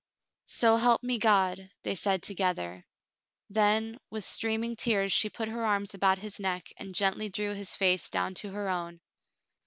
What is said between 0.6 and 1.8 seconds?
help me, God,"